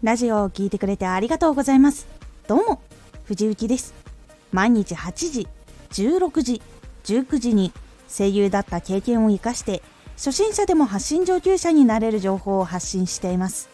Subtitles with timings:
[0.00, 2.06] ラジオを聴いてくれてありがとうございます。
[2.46, 2.80] どうも
[3.24, 3.94] 藤幸です。
[4.52, 5.48] 毎日8時
[5.90, 6.62] 16時
[7.02, 7.72] 19時に
[8.08, 9.82] 声優だった経験を生かして
[10.14, 13.68] 初心者でも発信上級者になれる情報を発信しています。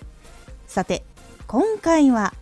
[0.66, 1.04] さて
[1.46, 2.32] 今回は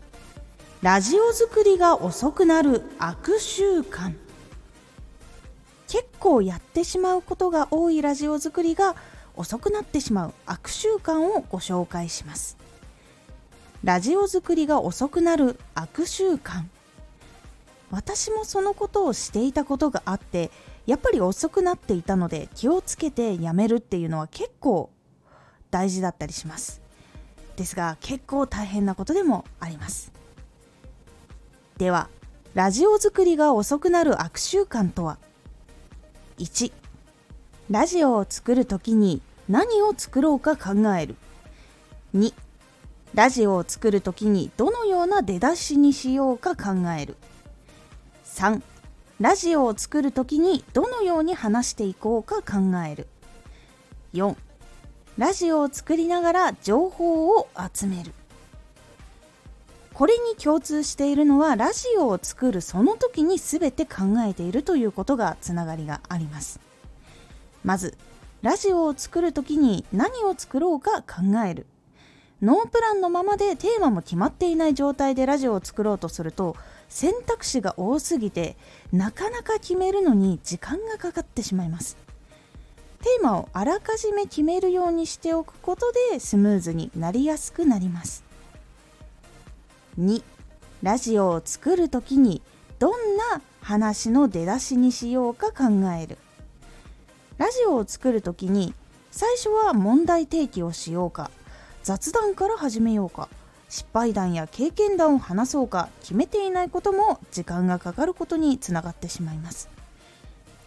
[0.80, 4.14] ラジオ作りが遅くなる悪習慣。
[5.88, 8.94] 結構やってしまうことが多いラジオ作りが
[9.34, 12.61] 遅くなってしまう悪習慣をご紹介します。
[13.84, 16.62] ラジオ作りが遅くなる悪習慣。
[17.90, 20.52] 私もそのことをしていたことがあって
[20.86, 24.90] やっぱり遅くなっていたので気をつけてやめるっていうのは結構
[25.72, 26.80] 大事だったりします。
[27.56, 30.12] ですが結構大変なことでもあります。
[31.76, 32.08] では
[32.54, 35.18] ラジオ作りが遅くなる悪習慣とは
[36.38, 36.70] ？1
[37.68, 41.16] ラジオを作る時に何を作ろうか考える。
[42.14, 42.32] 2
[43.14, 47.16] ラジオを作る時にどのような出だしにしようか考える。
[48.24, 48.62] 3
[49.20, 53.06] ラジオを作る時にどのように話していこうか考える。
[54.14, 54.34] 4
[55.18, 58.12] ラジオを作りながら情報を集める。
[59.92, 66.60] これに共通しているのはラジオを作るその時に全て考えているということがつながりがあります。
[67.62, 67.98] まず
[68.40, 71.66] ラジオを作る時に何を作ろうか考える。
[72.42, 76.56] ノープランのままでテーマも決まっていない状態でラジオを作ろうとすると
[76.88, 78.56] 選択肢が多すぎて
[78.92, 81.96] なかなか決めるのに時間がかかってしまいます。
[83.00, 88.24] テーマをあらかじめ決めるようにしておくことでスムーズになりやすくなります。
[90.00, 90.22] 2
[90.82, 92.42] ラジオを作る時に
[92.80, 95.64] どんな話の出だしにしようか考
[95.96, 96.18] える。
[97.38, 98.74] ラジオを作る時に
[99.12, 101.30] 最初は問題提起をしようか。
[101.82, 103.28] 雑談から始めようか。
[103.68, 109.70] 失敗談や経験談を話そうか決めていないことも時間がかかることにつながってしまいます。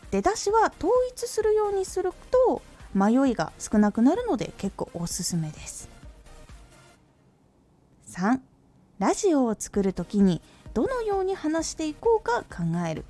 [0.09, 2.11] 出だしは統一するようにする
[2.47, 2.63] と
[2.95, 5.87] 迷いが少なくなるので結構おすすめです。
[8.09, 8.39] 3
[8.97, 10.41] ラジオを作る時に
[10.73, 13.05] どのように話していこうか考える。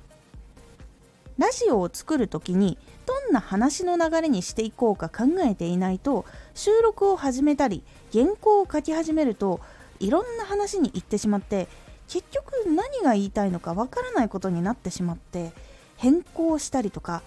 [1.46, 2.76] ラジオを作る時に
[3.06, 6.24] どんな話の流れにしていこうか考えていないと
[6.54, 9.60] 収録を始めたり原稿を書き始めると
[10.00, 11.68] いろんな話に行ってしまって
[12.08, 15.52] 結局何が言いたいのかわからないことになってしまって
[15.96, 17.22] 変更したりとか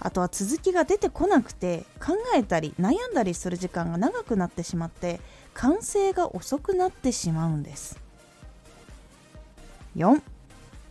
[0.00, 5.20] あとは続きが出てこなくて考えたり悩んだりする時間が長くなってしまって
[5.54, 8.00] 完成が遅くなってしまうんです。
[9.96, 10.20] 4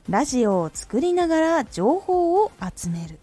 [0.09, 3.19] ラジオを作りながら情報を集める。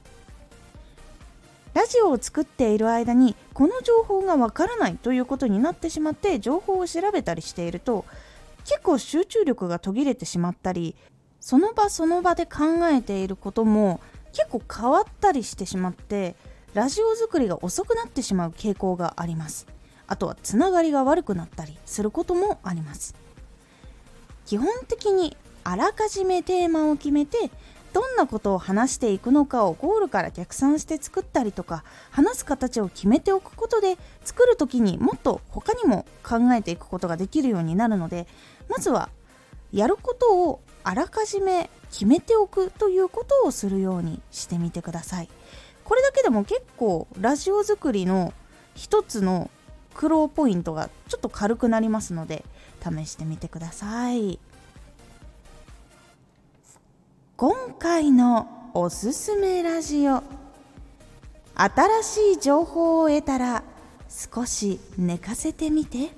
[1.75, 8.05] ラジオを作っている間にこの情報がわからないということになってしまって情報を調べたりしていると
[8.65, 10.95] 結構集中力が途切れてしまったり
[11.41, 14.01] その場その場で考えていることも
[14.33, 16.35] 結構変わったりしてしまって
[16.73, 19.67] ラジオ作りが遅くなってしまう傾向があります。
[20.07, 23.17] あとはつながりが悪くなったりすることもあります。
[24.47, 25.37] 基本的に
[25.69, 27.51] あらかじめテーマを決めて
[27.93, 31.83] どんなことを話していくのかをゴールから逆算して作ったりとか
[32.13, 38.29] 話す形を決めておくことで作る時にもっと他にも考えていくことができるようになるので
[38.69, 39.09] まずは
[39.73, 45.29] やることをあらかじめ決めておくということをするようにしてみてください
[45.83, 48.33] これだけでも結構ラジオ作りの
[48.77, 49.51] 一つの
[49.95, 52.45] 苦労ポイントがちょっと軽くなりますので
[52.81, 54.39] 試してみてください。
[57.39, 60.23] 今回のおすすめラジオ。
[61.55, 63.63] 新しい情報を得たら
[64.09, 66.13] 少し寝かせてみて。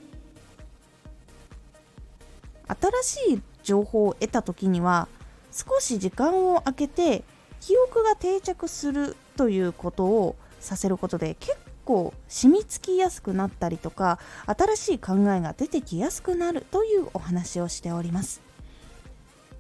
[2.69, 5.09] 新しい情報を得た時には
[5.51, 7.25] 少し時間を空けて
[7.61, 18.47] 記憶が定着するということをさせることで結構染みつきやすくなったりとか新しい考えが出てきやすくなるというお話をしております。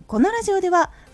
[0.08, 0.90] このラジオでは